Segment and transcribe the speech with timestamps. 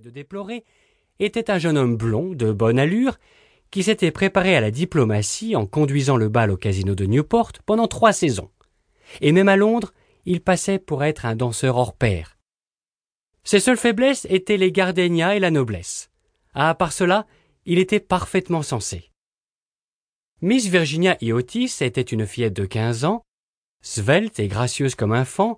[0.00, 0.64] de déplorer
[1.20, 3.18] était un jeune homme blond, de bonne allure,
[3.70, 7.86] qui s'était préparé à la diplomatie en conduisant le bal au casino de Newport pendant
[7.86, 8.50] trois saisons.
[9.20, 9.92] Et même à Londres,
[10.24, 12.36] il passait pour être un danseur hors pair.
[13.44, 16.10] Ses seules faiblesses étaient les gardénias et la noblesse.
[16.54, 17.26] À part cela,
[17.64, 19.10] il était parfaitement sensé.
[20.40, 21.32] Miss Virginia E.
[21.32, 23.22] Otis était une fillette de quinze ans,
[23.80, 25.54] svelte et gracieuse comme un fan,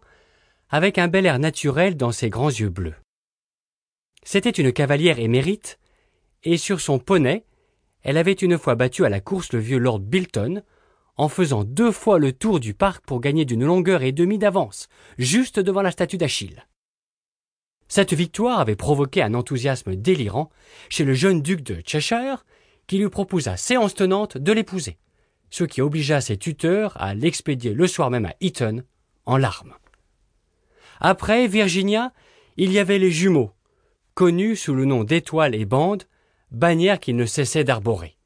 [0.68, 2.94] avec un bel air naturel dans ses grands yeux bleus.
[4.28, 5.78] C'était une cavalière émérite,
[6.42, 7.44] et sur son poney,
[8.02, 10.64] elle avait une fois battu à la course le vieux Lord Bilton,
[11.16, 14.88] en faisant deux fois le tour du parc pour gagner d'une longueur et demie d'avance,
[15.16, 16.66] juste devant la statue d'Achille.
[17.86, 20.50] Cette victoire avait provoqué un enthousiasme délirant
[20.88, 22.44] chez le jeune duc de Cheshire,
[22.88, 24.98] qui lui proposa séance tenante de l'épouser,
[25.50, 28.82] ce qui obligea ses tuteurs à l'expédier le soir même à Eton,
[29.24, 29.76] en larmes.
[30.98, 32.12] Après Virginia,
[32.56, 33.52] il y avait les jumeaux,
[34.16, 36.04] connus sous le nom d'étoiles et bandes,
[36.50, 38.16] bannières qu'ils ne cessaient d'arborer.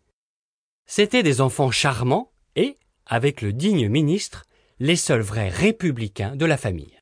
[0.87, 4.47] C'étaient des enfants charmants et, avec le digne ministre,
[4.79, 6.97] les seuls vrais républicains de la famille.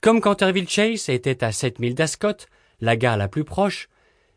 [0.00, 2.46] Comme Canterville Chase était à sept milles d'Ascot,
[2.80, 3.88] la gare la plus proche,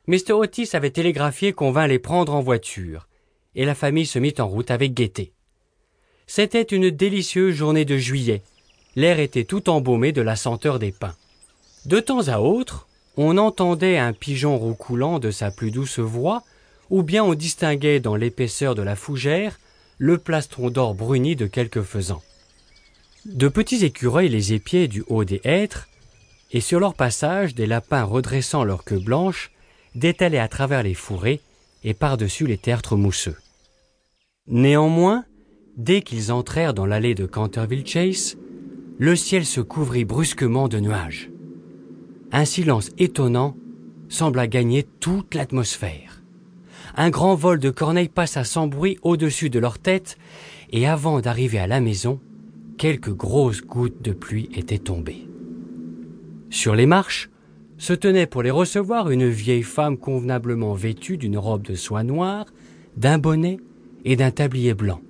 [0.07, 0.31] Mr.
[0.31, 3.07] Otis avait télégraphié qu'on vint les prendre en voiture,
[3.53, 5.31] et la famille se mit en route avec gaieté.
[6.25, 8.41] C'était une délicieuse journée de juillet.
[8.95, 11.15] L'air était tout embaumé de la senteur des pins.
[11.85, 12.86] De temps à autre,
[13.17, 16.43] on entendait un pigeon roucoulant de sa plus douce voix,
[16.89, 19.59] ou bien on distinguait dans l'épaisseur de la fougère
[19.97, 22.21] le plastron d'or bruni de quelques faisans.
[23.25, 25.87] De petits écureuils les épiaient du haut des hêtres,
[26.51, 29.51] et sur leur passage des lapins redressant leur queue blanche
[29.95, 31.41] détalaient à travers les fourrés
[31.83, 33.35] et par-dessus les tertres mousseux.
[34.47, 35.25] Néanmoins,
[35.75, 38.37] dès qu'ils entrèrent dans l'allée de Canterville Chase,
[38.97, 41.29] le ciel se couvrit brusquement de nuages.
[42.31, 43.55] Un silence étonnant
[44.09, 46.21] sembla gagner toute l'atmosphère.
[46.95, 50.17] Un grand vol de corneilles passa sans bruit au-dessus de leur tête,
[50.71, 52.19] et avant d'arriver à la maison,
[52.77, 55.27] quelques grosses gouttes de pluie étaient tombées.
[56.49, 57.29] Sur les marches
[57.77, 62.45] se tenait pour les recevoir une vieille femme convenablement vêtue d'une robe de soie noire,
[62.95, 63.57] d'un bonnet
[64.03, 65.01] et d'un tablier blanc.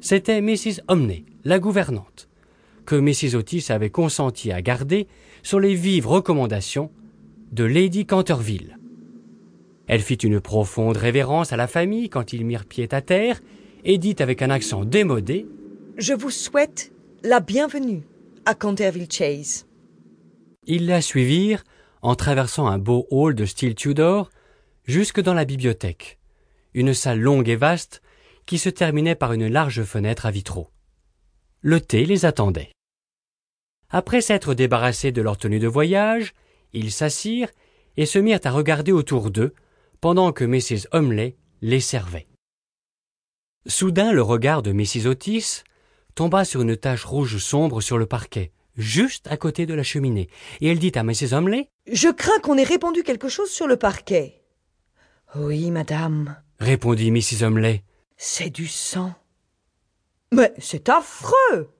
[0.00, 0.80] C'était Mrs.
[0.88, 2.27] Omney, la gouvernante,
[2.88, 3.36] que Mrs.
[3.36, 5.08] Otis avait consenti à garder
[5.42, 6.90] sur les vives recommandations
[7.52, 8.78] de Lady Canterville.
[9.88, 13.42] Elle fit une profonde révérence à la famille quand ils mirent pied à terre
[13.84, 15.46] et dit avec un accent démodé
[15.98, 16.90] Je vous souhaite
[17.22, 18.04] la bienvenue
[18.46, 19.66] à Canterville Chase.
[20.66, 21.64] Ils la suivirent
[22.00, 24.30] en traversant un beau hall de style Tudor
[24.84, 26.18] jusque dans la bibliothèque,
[26.72, 28.00] une salle longue et vaste
[28.46, 30.70] qui se terminait par une large fenêtre à vitraux.
[31.60, 32.70] Le thé les attendait.
[33.90, 36.34] Après s'être débarrassés de leur tenue de voyage,
[36.72, 37.50] ils s'assirent
[37.96, 39.54] et se mirent à regarder autour d'eux
[40.00, 40.86] pendant que Mrs.
[40.92, 42.26] Humley les servait.
[43.66, 45.06] Soudain le regard de Mrs.
[45.06, 45.62] Otis
[46.14, 50.28] tomba sur une tache rouge sombre sur le parquet, juste à côté de la cheminée,
[50.60, 51.32] et elle dit à Mrs.
[51.32, 54.42] Humley Je crains qu'on ait répandu quelque chose sur le parquet.
[55.34, 57.42] Oui, madame, répondit Mrs.
[57.44, 57.82] Humley.
[58.16, 59.14] c'est du sang.
[60.32, 61.70] Mais c'est affreux.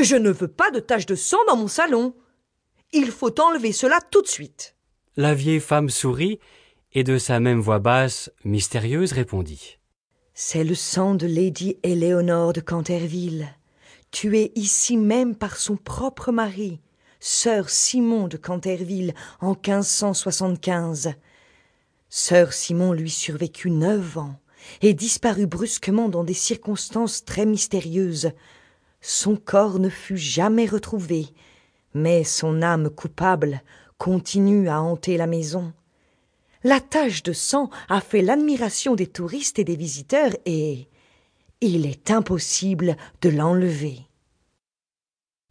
[0.00, 2.14] Je ne veux pas de taches de sang dans mon salon.
[2.92, 4.76] Il faut enlever cela tout de suite.
[5.16, 6.38] La vieille femme sourit
[6.92, 9.78] et de sa même voix basse, mystérieuse, répondit.
[10.34, 13.48] C'est le sang de Lady Éléonore de Canterville,
[14.12, 16.80] tuée ici même par son propre mari,
[17.18, 21.14] sœur Simon de Canterville, en 1575.
[22.08, 24.40] Sœur Simon lui survécut neuf ans
[24.80, 28.30] et disparut brusquement dans des circonstances très mystérieuses.
[29.00, 31.28] Son corps ne fut jamais retrouvé,
[31.94, 33.62] mais son âme coupable
[33.96, 35.72] continue à hanter la maison.
[36.64, 40.88] La tache de sang a fait l'admiration des touristes et des visiteurs et
[41.60, 44.00] il est impossible de l'enlever.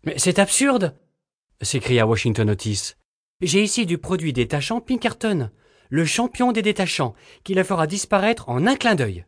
[0.04, 0.96] Mais c'est absurde
[1.62, 2.94] s'écria Washington Otis.
[3.42, 5.50] J'ai ici du produit détachant Pinkerton,
[5.90, 9.26] le champion des détachants, qui la fera disparaître en un clin d'œil.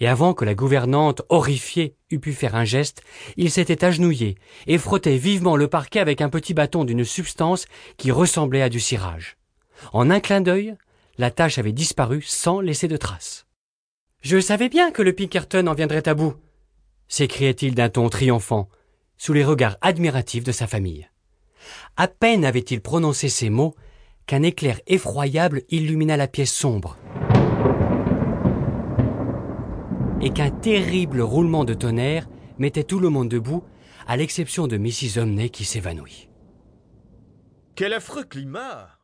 [0.00, 3.02] Et avant que la gouvernante, horrifiée, eût pu faire un geste,
[3.36, 4.36] il s'était agenouillé
[4.66, 7.66] et frottait vivement le parquet avec un petit bâton d'une substance
[7.96, 9.36] qui ressemblait à du cirage.
[9.92, 10.76] En un clin d'œil,
[11.18, 13.46] la tache avait disparu sans laisser de traces.
[14.22, 16.34] Je savais bien que le Pinkerton en viendrait à bout,
[17.08, 18.68] s'écriait-il d'un ton triomphant,
[19.18, 21.08] sous les regards admiratifs de sa famille.
[21.96, 23.74] À peine avait-il prononcé ces mots
[24.26, 26.96] qu'un éclair effroyable illumina la pièce sombre,
[30.22, 32.28] et qu'un terrible roulement de tonnerre
[32.58, 33.64] mettait tout le monde debout,
[34.06, 35.20] à l'exception de Mrs.
[35.20, 36.28] Omney qui s'évanouit.
[37.74, 39.01] Quel affreux climat